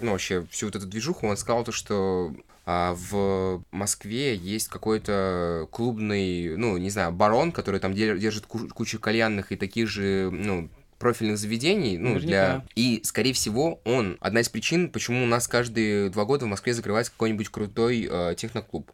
[0.01, 2.34] ну, вообще всю вот эту движуху, он сказал то, что
[2.65, 8.69] а, в Москве есть какой-то клубный, ну, не знаю, барон, который там дер- держит ку-
[8.69, 12.47] кучу кальянных и таких же, ну, профильных заведений, ну, для...
[12.47, 12.65] Наверняка.
[12.75, 16.73] И, скорее всего, он одна из причин, почему у нас каждые два года в Москве
[16.73, 18.89] закрывается какой-нибудь крутой э, техноклуб.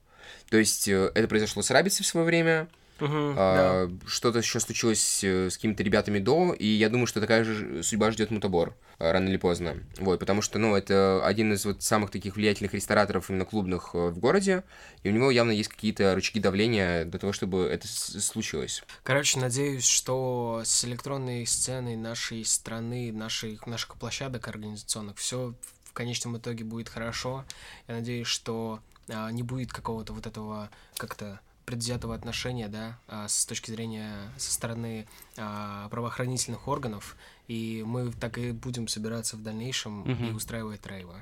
[0.50, 2.68] То есть э, это произошло с Рабицей в свое время,
[3.02, 3.08] Да.
[3.38, 7.84] а, Что-то еще случилось э, с какими-то ребятами до, и я думаю, что такая же
[7.84, 9.78] судьба ждет мутобор э, рано или поздно.
[9.98, 14.10] Вот, потому что, ну, это один из вот самых таких влиятельных рестораторов именно клубных э,
[14.10, 14.64] в городе,
[15.04, 18.84] и у него явно есть какие-то рычаги давления для того, чтобы это с- случилось.
[19.04, 26.38] Короче, надеюсь, что с электронной сценой нашей страны, наших, наших площадок организационных, все в конечном
[26.38, 27.44] итоге будет хорошо.
[27.88, 31.42] Я надеюсь, что а, не будет какого-то вот этого как-то
[31.76, 35.08] предвзятого отношения, да, а, с точки зрения со стороны
[35.38, 37.16] а, правоохранительных органов,
[37.48, 40.36] и мы так и будем собираться в дальнейшем и Мгм.
[40.36, 41.14] устраивать рейвы.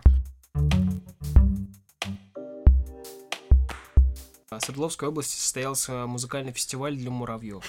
[4.49, 7.63] В Свердловской области состоялся музыкальный фестиваль для муравьев.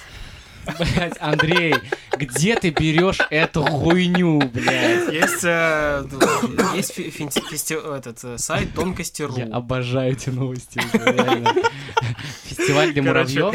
[0.78, 1.74] Блять, Андрей,
[2.18, 5.10] где ты берешь эту хуйню, блядь?
[5.10, 6.06] Есть, э,
[6.74, 9.36] есть фи- финти- фести- этот э, сайт тонкости.ру.
[9.38, 11.54] Я обожаю эти новости реально.
[12.44, 13.54] Фестиваль для муравьев.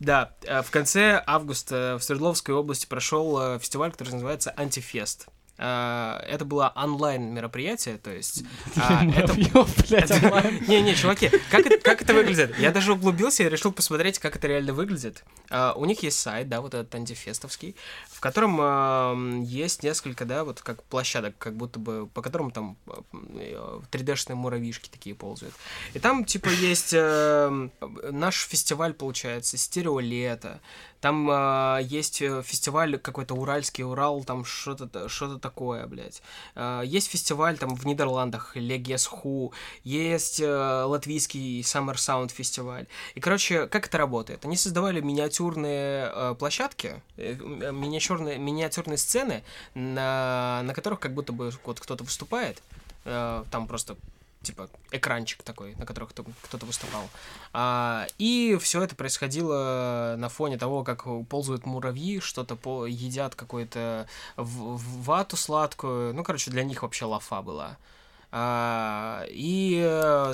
[0.00, 5.28] Да, э, в конце августа в Свердловской области прошел э, фестиваль, который называется Антифест.
[5.58, 8.44] Э, Это было онлайн мероприятие, то есть
[8.76, 9.04] а.
[9.04, 12.58] Не-не, чуваки, как это, как это выглядит?
[12.58, 15.24] Я даже углубился и решил посмотреть, как это реально выглядит.
[15.50, 17.76] А, у них есть сайт, да, вот этот антифестовский,
[18.10, 22.76] в котором есть несколько, да, вот как площадок, как будто бы, по которым там
[23.12, 25.54] э, 3D-шные муравьишки такие ползают.
[25.94, 27.72] И там, типа, есть эм,
[28.10, 30.60] наш фестиваль, получается, стереолето,
[31.02, 36.22] там а, есть э, фестиваль какой-то уральский Урал, там что-то что такое, блядь.
[36.54, 42.86] А, есть фестиваль там в Нидерландах, Легес Ху, есть э, латвийский Summer Sound фестиваль.
[43.16, 44.44] И, короче, как это работает?
[44.44, 49.42] Они создавали миниатюрные э, площадки, э, м- миниатюрные, миниатюрные сцены,
[49.74, 52.62] на, на которых как будто бы вот кто-то выступает,
[53.06, 53.96] э, там просто
[54.42, 57.08] типа экранчик такой, на котором кто- кто-то выступал.
[57.52, 64.06] А, и все это происходило на фоне того, как ползают муравьи, что-то по- едят какую-то
[64.36, 66.14] вату сладкую.
[66.14, 67.76] Ну, короче, для них вообще лафа была.
[68.34, 70.32] А, и, э,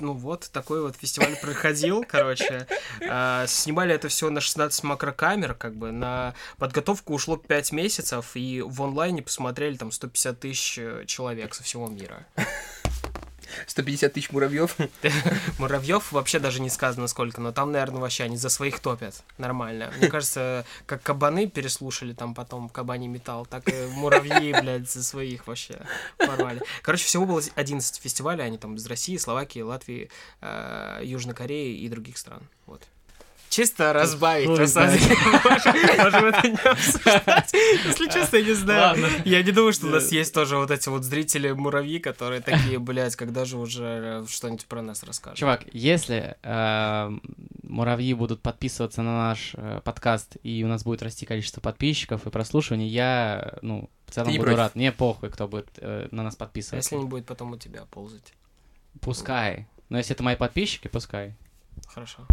[0.00, 2.66] ну вот, такой вот фестиваль проходил, короче.
[3.08, 8.60] А, снимали это все на 16 макрокамер, как бы, на подготовку ушло 5 месяцев, и
[8.60, 12.26] в онлайне посмотрели там 150 тысяч э, человек со всего мира.
[13.66, 14.76] 150 тысяч муравьев.
[15.58, 19.22] Муравьев вообще даже не сказано сколько, но там, наверное, вообще они за своих топят.
[19.38, 19.92] Нормально.
[19.98, 25.46] Мне кажется, как кабаны переслушали там потом кабани металл, так и муравьи, блядь, за своих
[25.46, 25.80] вообще
[26.18, 26.62] порвали.
[26.82, 31.88] Короче, всего было 11 фестивалей, они там из России, Словакии, Латвии, э, Южной Кореи и
[31.88, 32.42] других стран.
[32.66, 32.82] Вот.
[33.58, 35.16] Чисто разбавить, на самом деле.
[35.98, 37.52] Можем это не обсуждать.
[37.52, 39.10] Если честно, я не знаю.
[39.24, 43.16] Я не думаю, что у нас есть тоже вот эти вот зрители-муравьи, которые такие, блядь,
[43.16, 45.40] когда же уже э, что-нибудь про нас расскажут.
[45.40, 47.10] Чувак, если э,
[47.64, 52.30] муравьи будут подписываться на наш э, подкаст, и у нас будет расти количество подписчиков и
[52.30, 54.76] прослушиваний, я, ну, в целом буду рад.
[54.76, 56.94] Мне похуй, кто будет на нас А подписываться.
[56.94, 58.34] если не будет потом у тебя ползать?
[59.00, 59.66] Пускай.
[59.88, 61.34] Но если это мои подписчики, пускай.
[61.88, 62.24] Хорошо.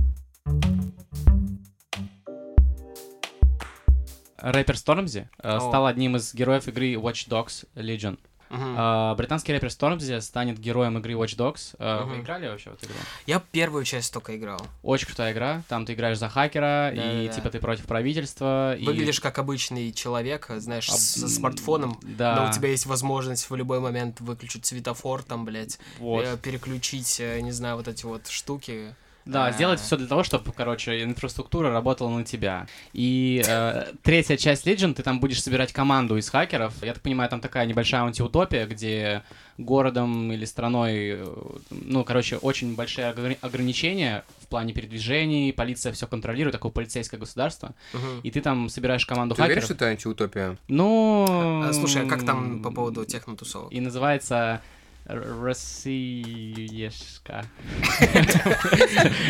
[4.38, 5.60] Рэпер Стормзи э, О.
[5.60, 8.20] стал одним из героев игры Watch Dogs Legion.
[8.52, 11.76] Э, британский рэпер Стормзи станет героем игры Watch Dogs.
[11.80, 12.96] Э, Вы играли вообще в эту игру?
[13.26, 14.60] Я первую часть только играл.
[14.84, 15.64] Очень крутая игра.
[15.68, 17.34] Там ты играешь за хакера, и Да-да-да.
[17.34, 18.76] типа ты против правительства.
[18.76, 21.98] и- Выглядишь как обычный человек, знаешь, Об- со смартфоном.
[22.04, 22.36] Да.
[22.36, 26.24] Но у тебя есть возможность в любой момент выключить светофор, там, блядь, Вот.
[26.26, 28.96] э, переключить, э, не знаю, вот эти вот штуки.
[29.26, 29.52] Да, А.
[29.52, 32.68] сделать все для того, чтобы, короче, инфраструктура работала на тебя.
[32.94, 36.74] И э, третья часть Legion, ты там будешь собирать команду из хакеров.
[36.84, 39.24] Я так понимаю, там такая небольшая антиутопия, где
[39.58, 41.26] городом или страной, э,
[41.72, 47.74] ну, короче, очень большие огр- ограничения в плане передвижений, полиция все контролирует, такое полицейское государство.
[47.94, 48.20] Мгм.
[48.22, 49.64] И ты там собираешь команду Ты хакеров.
[49.64, 50.58] что это антиутопия?
[50.68, 51.26] Ну...
[51.68, 53.72] А, слушай, а как там по поводу технотусовок?
[53.74, 54.62] И называется
[55.06, 57.46] Россиешка.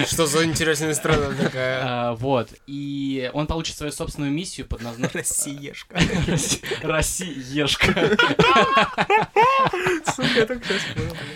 [0.06, 1.80] Что за интересная страна такая?
[1.84, 2.54] А, Вот.
[2.68, 5.12] И он получит свою собственную миссию под названием...
[5.14, 6.00] Россиешка.
[6.82, 7.88] Россиешка.
[10.06, 10.82] Сука, я так сейчас.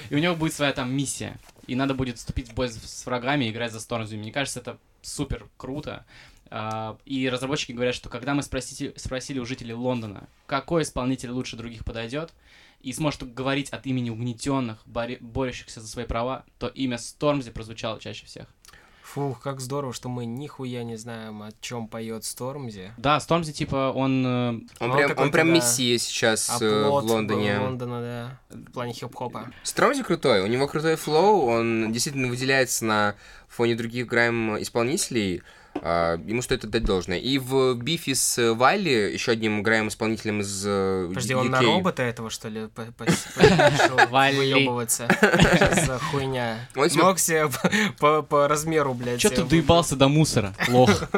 [0.10, 1.38] И у него будет своя там миссия.
[1.67, 4.15] И надо будет вступить в бой с- врагами и играть за Стормзи.
[4.15, 6.06] Мне кажется, это супер круто.
[6.49, 11.84] А, И разработчики говорят, что когда мы спросили у жителей Лондона, какой исполнитель лучше других
[11.86, 12.32] подойдет,
[12.81, 18.25] и сможет говорить от имени угнетенных, борющихся за свои права, то имя Стормзи прозвучало чаще
[18.25, 18.47] всех.
[19.03, 22.91] Фух, как здорово, что мы нихуя не знаем, о чем поет Стормзи.
[22.97, 24.23] Да, Стормзи, типа, он...
[24.23, 25.53] э, Он, Он прям, он прям да.
[25.55, 27.57] мессия сейчас А э, в Лондоне.
[27.57, 28.01] Лондона,
[28.49, 28.55] да.
[28.55, 29.51] В плане хип-хопа.
[29.63, 33.15] Стромзи крутой, у него крутой флоу, он действительно выделяется на
[33.47, 35.41] фоне других грайм исполнителей.
[35.68, 35.68] а,
[36.25, 37.17] ему стоит отдать должное.
[37.17, 42.03] И в бифе с Вайли, еще одним грайм исполнителем из э, Подожди, он на робота
[42.03, 42.67] этого, что ли,
[44.37, 45.07] выебываться?
[45.85, 46.67] За хуйня?
[46.89, 47.03] Себе
[48.21, 49.19] по- размеру, блядь.
[49.19, 50.89] Чё ты доебался до мусора, лох?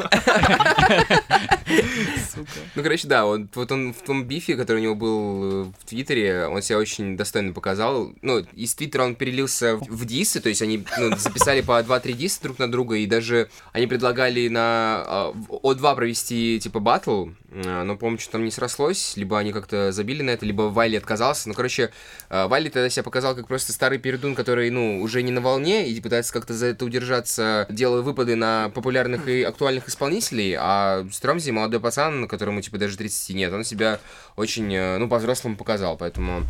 [2.22, 2.50] сука.
[2.74, 5.84] Ну, короче, да, он, вот он в том бифе, который у него был э, в
[5.84, 8.12] Твиттере, он себя очень достойно показал.
[8.22, 12.12] Ну, из Твиттера он перелился в, в дисы, то есть они ну, записали по 2-3
[12.12, 14.62] диса друг на друга, и даже они предлагали на
[15.06, 19.52] а, в О2 провести, типа, батл, а, но, по-моему, что там не срослось, либо они
[19.52, 21.48] как-то забили на это, либо Вайли отказался.
[21.48, 21.90] Ну, короче,
[22.28, 25.88] а, Вайли тогда себя показал как просто старый пердун, который, ну, уже не на волне,
[25.88, 31.50] и пытается как-то за это удержаться, делая выпады на популярных и актуальных исполнителей, а Стромзи,
[31.50, 33.98] молодой пацан, которому, типа, даже 30 нет, он себя
[34.36, 36.42] очень, э, ну, по-взрослому показал, поэтому...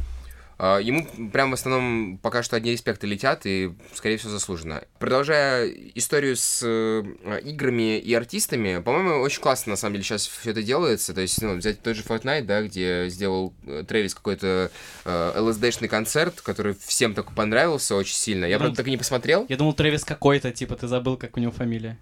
[0.59, 4.85] а, Ему прям в основном пока что одни респекты летят, и, скорее всего, заслуженно.
[5.01, 7.03] Продолжая историю с э,
[7.45, 11.15] играми и артистами, по-моему, очень классно, на самом деле, сейчас все это делается.
[11.15, 14.71] То есть, ну, взять тот же Fortnite, да, где сделал э, Трэвис какой-то
[15.05, 18.45] э, LSD-шный концерт, который всем так понравился очень сильно.
[18.45, 19.47] Я, Ну, правда, так и не посмотрел.
[19.49, 21.99] Я думал, Трэвис какой-то, типа, ты забыл, как у него фамилия.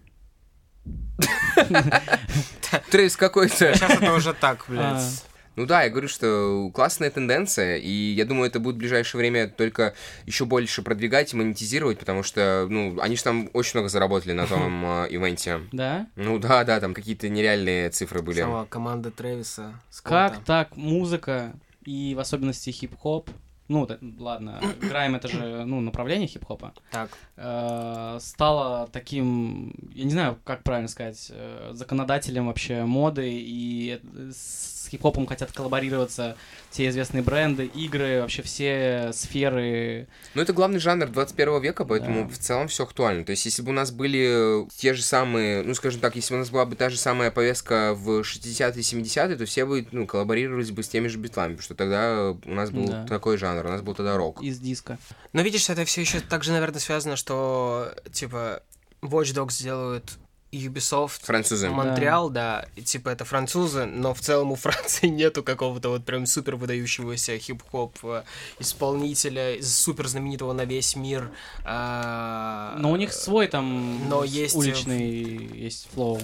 [2.90, 3.74] Трэвис какой-то.
[3.74, 4.70] Сейчас это уже так, А.
[4.72, 5.24] блядь.
[5.56, 9.48] Ну да, я говорю, что классная тенденция, и я думаю, это будет в ближайшее время
[9.48, 9.94] только
[10.24, 14.46] еще больше продвигать и монетизировать, потому что, ну, они же там очень много заработали на
[14.46, 15.60] том э, ивенте.
[15.72, 16.06] Да?
[16.14, 18.40] Ну да, да, там какие-то нереальные цифры были.
[18.40, 19.74] Сама команда Трэвиса.
[20.02, 21.52] Как так музыка
[21.84, 23.28] и в особенности хип-хоп?
[23.70, 26.74] Ну, да, ладно, грайм это же, ну, направление хип-хопа.
[26.90, 34.00] Так, э, стало таким, я не знаю, как правильно сказать, э, законодателем вообще моды, и
[34.02, 36.36] э, с хип-хопом хотят коллаборироваться
[36.70, 40.08] все известные бренды, игры, вообще все сферы.
[40.34, 42.28] Ну, это главный жанр 21 века, поэтому Да.
[42.28, 43.24] в целом все актуально.
[43.24, 46.38] То есть, если бы у нас были те же самые, ну, скажем так, если бы
[46.38, 50.08] у нас была бы та же самая повестка в 60-е, 70-е, то все бы, ну,
[50.08, 53.06] коллаборировались бы с теми же битлами, потому что тогда у нас был Да.
[53.06, 54.42] такой жанр, у нас был тогда рок.
[54.42, 54.98] из диска.
[55.32, 58.62] Но видишь, это все еще также, наверное, связано, что, типа,
[59.02, 60.18] Watch Dogs делают
[60.52, 61.70] Ubisoft, Французы.
[61.70, 62.66] Монреал, да.
[62.74, 67.38] и, типа это французы, но в целом у Франции нету какого-то вот прям супер выдающегося
[67.38, 68.22] хип-хоп э,
[68.58, 71.30] исполнителя, супер знаменитого на весь мир.
[71.64, 75.22] а, Но у них свой там Но есть, э, уличный
[75.56, 76.20] есть флоу.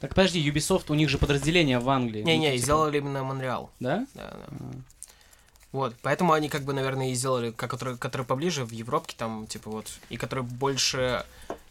[0.00, 2.22] Так подожди, Ubisoft, у них же подразделение в Англии.
[2.22, 3.70] Не-не, типа, сделали именно Монреал.
[3.80, 4.06] Да?
[4.14, 4.66] Да, да.
[5.72, 9.46] Вот, поэтому они как бы, наверное, и сделали, как- который, который поближе в Европе, там,
[9.46, 11.24] типа вот, и который больше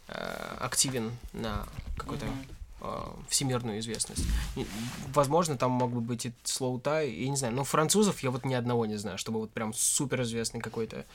[0.07, 1.65] э, активен на
[1.97, 2.45] какую-то Мгм.
[2.81, 4.25] э, всемирную известность.
[4.55, 4.65] И,
[5.13, 8.53] возможно, там мог бы быть и Слоутай, я не знаю, но французов я вот ни
[8.53, 11.05] одного не знаю, чтобы вот прям супер известный какой-то.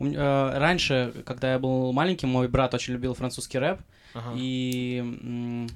[0.00, 3.80] Э, Раньше, когда я был маленьким, мой брат очень любил французский рэп.
[4.12, 4.32] Ага.
[4.36, 5.68] И м,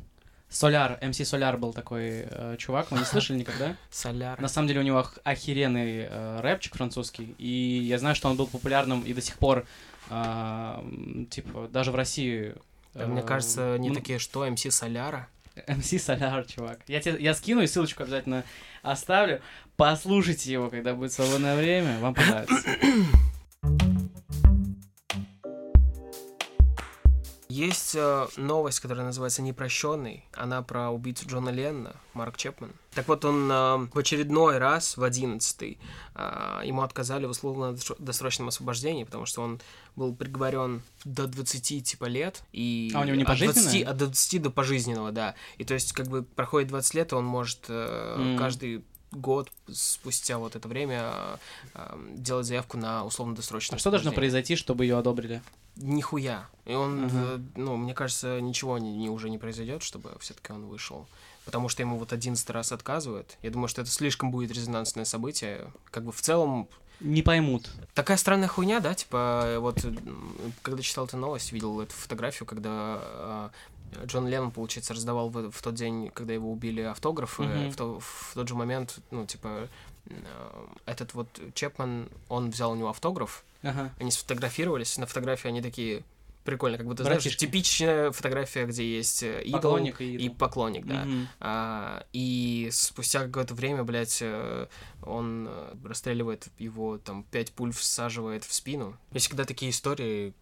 [0.51, 3.77] Соляр, МС Соляр был такой э, чувак, вы не слышали никогда?
[3.91, 4.41] Соляр.
[4.41, 8.37] На самом деле у него ох- охеренный э, рэпчик французский, и я знаю, что он
[8.37, 9.67] был популярным и до сих пор,
[10.11, 10.83] э,
[11.31, 12.55] типа, даже в России.
[12.95, 15.29] Да, Мне э, кажется, они м- такие, что, МС Соляра?
[15.67, 16.79] МС Соляр, чувак.
[16.87, 18.45] Я, тебе, я скину и ссылочку обязательно
[18.83, 19.43] оставлю.
[19.77, 22.57] Послушайте его, когда будет свободное время, вам понравится.
[27.49, 30.25] Есть э, новость, которая называется «Непрощенный».
[30.35, 32.73] Она про убийцу Джона Ленна, Марк Чепман.
[32.93, 35.79] Так вот, он э, в очередной раз, в одиннадцатый,
[36.15, 39.61] э, ему отказали в условно-досрочном освобождении, потому что он
[39.97, 42.43] был приговорен до 20 типа лет.
[42.53, 43.91] И А у него не от 20, пожизненное?
[43.91, 45.35] от 20 до пожизненного, да.
[45.57, 48.37] И то есть, как бы, проходит 20 лет, и он может э, М.
[48.39, 51.39] каждый год спустя вот это время
[51.75, 55.43] э, делать заявку на условно-досрочное А что должно произойти, чтобы ее одобрили?
[55.77, 56.49] Нихуя.
[56.67, 57.15] И он, Ага.
[57.15, 61.07] э, ну, мне кажется, ничего не, не- уже не произойдет, чтобы все-таки он вышел.
[61.45, 63.39] Потому что ему вот 11 раз отказывают.
[63.43, 65.73] Я думаю, что это слишком будет резонансное событие.
[65.91, 66.69] Как бы в целом
[67.01, 67.71] Не поймут.
[67.95, 69.83] такая странная хуйня, да, типа вот
[70.63, 73.49] когда читал эту новость, видел эту фотографию, когда э,
[74.07, 77.71] Джон Леннон, получается, раздавал в, в тот день, когда его убили автографы, Мгм.
[77.71, 79.69] в, то- в тот же момент, ну, типа,
[80.07, 83.93] э, этот вот Чепман, он взял у него автограф, Ага.
[83.99, 86.03] они сфотографировались, на фотографии они такие
[86.45, 87.45] прикольно, как будто, знаешь, Братишки.
[87.45, 90.37] типичная фотография, где есть э, идол Поклонник и и идол.
[90.37, 91.05] поклонник, да.
[91.05, 91.29] Мгм.
[91.41, 94.67] А, и спустя какое-то время, блядь, э,
[95.03, 95.51] он
[95.85, 98.97] расстреливает его, там, пять пуль всаживает в спину.
[99.13, 100.33] Есть всегда такие истории,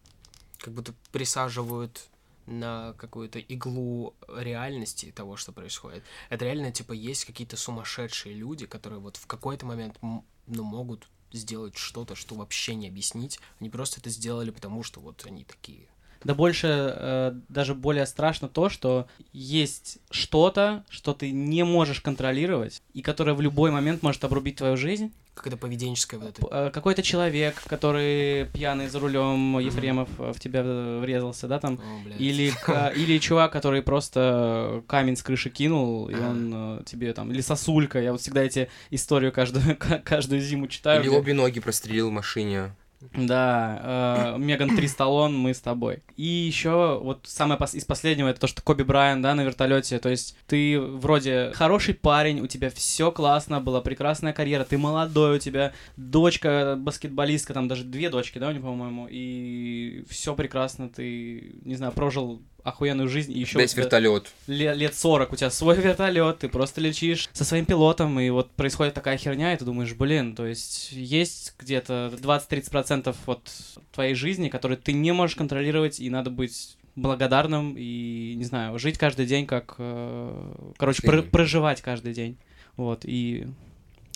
[0.59, 2.01] как будто присаживают
[2.47, 6.03] на какую-то иглу реальности того, что происходит.
[6.29, 11.77] Это реально, типа, есть какие-то сумасшедшие люди, которые вот в какой-то момент, ну, могут сделать
[11.77, 13.39] что-то, что вообще не объяснить.
[13.59, 15.87] Они просто это сделали, потому что вот они такие.
[16.23, 22.81] Да больше, э, даже более страшно то, что есть что-то, что ты не можешь контролировать,
[22.93, 25.11] и которое в любой момент может обрубить твою жизнь.
[25.35, 26.47] Какая-то поведенческая вот эта...
[26.49, 32.03] э, Какой-то человек, который пьяный за рулем, Ефремов э, в тебя врезался, да, там, О,
[32.03, 32.19] блядь.
[32.19, 32.51] Или,
[32.95, 37.31] или чувак, который просто камень с крыши кинул, и он тебе там...
[37.31, 38.01] Или сосулька.
[38.01, 41.01] Я вот всегда эти историю каждую, ка- каждую зиму читаю.
[41.01, 42.71] Или обе ноги прострелил в машине.
[43.15, 46.01] Да, э, Меган 3 Сталлон, мы с тобой.
[46.15, 49.99] И еще вот самое из последнего, это то, что Коби Брайан, да, на вертолете.
[49.99, 55.37] То есть ты вроде хороший парень, у тебя все классно, была прекрасная карьера, ты молодой,
[55.37, 60.89] у тебя дочка баскетболистка, там даже две дочки, да, у него, по-моему, и все прекрасно,
[60.89, 64.31] ты, не знаю, прожил охуенную жизнь, и еще есть вертолет.
[64.73, 68.93] лет 40, у тебя свой вертолет, ты просто летишь со своим пилотом, и вот происходит
[68.93, 73.49] такая херня, и ты думаешь, блин, то есть есть где-то 20-30% вот
[73.93, 78.97] твоей жизни, которые ты не можешь контролировать, и надо быть благодарным и, не знаю, жить
[78.97, 79.75] каждый день как...
[79.77, 81.29] э, короче, Последний.
[81.29, 82.37] проживать каждый день.
[82.75, 83.47] Вот, и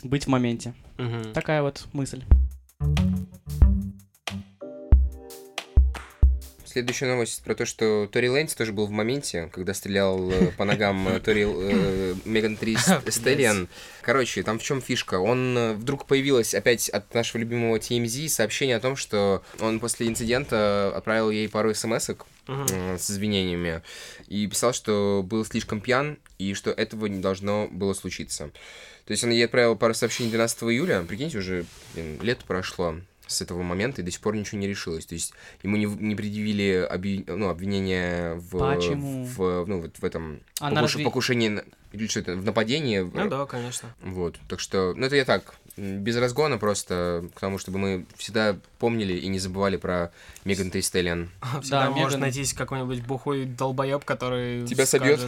[0.03, 0.73] быть в моменте.
[0.97, 1.31] Мгм.
[1.33, 2.23] Такая вот мысль.
[6.71, 10.63] Следующая новость про то, что Тори Лэнс тоже был в моменте, когда стрелял э, по
[10.63, 12.77] ногам э, Тори э, Меган Три
[13.09, 13.67] Стеллиан.
[14.01, 15.15] Короче, там в чем фишка?
[15.19, 20.93] Он вдруг появилось опять от нашего любимого TMZ сообщение о том, что он после инцидента
[20.95, 22.11] отправил ей пару смс
[22.47, 23.81] с извинениями
[24.29, 28.49] и писал, что был слишком пьян и что этого не должно было случиться.
[29.03, 32.95] То есть он ей отправил пару сообщений 12 июля, прикиньте, уже блин, лето прошло
[33.31, 35.05] с этого момента, и до сих пор ничего не решилось.
[35.05, 39.25] То есть ему не, не предъявили оби- ну, обвинения в, Почему?
[39.25, 41.61] в, ну, вот в этом Она покуш- разве- покушении,
[41.93, 42.99] или что это, в нападении.
[42.99, 43.89] Ну да, конечно.
[44.01, 48.57] Вот, так что, ну это я так, без разгона просто, к тому, чтобы мы всегда
[48.79, 50.11] помнили и не забывали про
[50.45, 51.29] Меган Трей Стеллиан.
[51.61, 55.21] Всегда может Меган- найтись какой-нибудь бухой долбоеб, который Тебя собьет?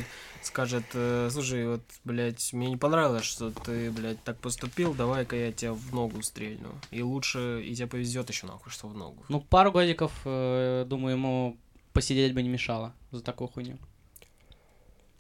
[0.46, 5.52] Скажет, э, слушай, вот, блядь, мне не понравилось, что ты, блядь, так поступил, давай-ка я
[5.52, 6.70] тебя в ногу стрельну.
[6.92, 9.24] И лучше, и тебе повезет еще нахуй, что в ногу.
[9.30, 11.58] Ну, пару годиков, э, думаю, ему
[11.94, 13.78] посидеть бы не мешало за такую хуйню.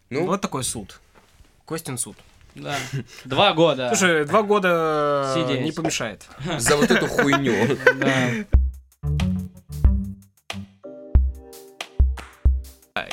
[0.09, 0.99] Ну, Вот такой суд.
[1.65, 2.17] Костин суд.
[2.55, 2.75] Да.
[3.25, 3.89] Два года.
[3.89, 5.63] Слушай, два года Сидеть.
[5.65, 6.27] не помешает.
[6.59, 7.77] за вот эту хуйню.
[7.95, 8.29] Да.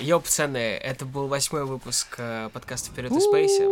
[0.00, 3.68] Йоу, пацаны, это был восьмой выпуск э, подкаста «Вперед из Спейсе».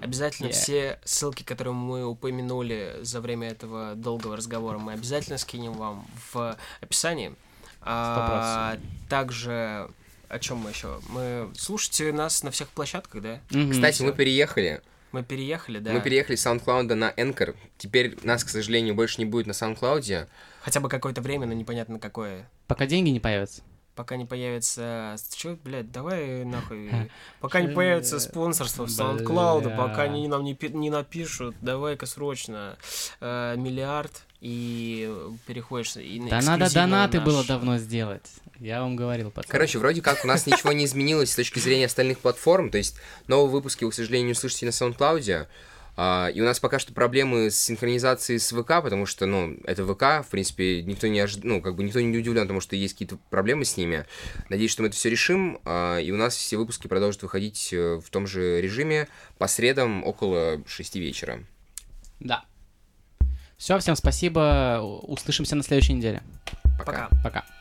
[0.00, 0.52] Обязательно Yeah.
[0.52, 6.56] все ссылки, которые мы упомянули за время этого долгого разговора, мы обязательно скинем вам в
[6.80, 7.34] описании.
[7.80, 8.78] А,
[9.08, 9.90] также
[10.28, 11.00] о чем мы еще?
[11.08, 13.40] Мы слушайте нас на всех площадках, да?
[13.50, 13.72] Мгм.
[13.72, 14.80] Кстати, мы переехали.
[15.10, 15.92] Мы переехали, да.
[15.92, 17.56] Мы переехали с SoundCloud на Anchor.
[17.78, 20.28] Теперь нас, к сожалению, больше не будет на SoundCloud.
[20.60, 22.48] Хотя бы какое-то время, но непонятно какое.
[22.66, 23.62] Пока деньги не появятся.
[23.98, 25.16] Пока не появится...
[25.34, 27.10] Чё, блядь, давай нахуй.
[27.40, 32.76] Пока не появится спонсорство в SoundCloud, пока они нам не, не напишут, давай-ка срочно
[33.20, 35.12] э, миллиард и
[35.48, 38.22] переходишь и на Да надо донаты наш- было давно сделать.
[38.60, 39.50] Я вам говорил, пацаны.
[39.50, 42.70] Короче, вроде как у нас ничего не изменилось с точки зрения остальных платформ.
[42.70, 42.94] То есть
[43.26, 45.48] новые выпуски вы, к сожалению, не услышите на SoundCloud.
[46.00, 49.84] А, и у нас пока что проблемы с синхронизацией с ВК, потому что, ну, это
[49.84, 51.42] ВК, в принципе, никто не ожид...
[51.42, 54.06] ну, как бы никто не удивлен, потому что есть какие-то проблемы с ними.
[54.48, 57.96] Надеюсь, что мы это все решим, а, и у нас все выпуски продолжат выходить э,
[57.96, 61.40] в том же режиме по средам около 6 вечера.
[62.20, 62.44] Да.
[63.56, 64.78] Все, всем спасибо.
[64.80, 66.22] Услышимся на следующей неделе.
[66.78, 67.08] Пока.
[67.08, 67.22] Пока.
[67.24, 67.57] Пока.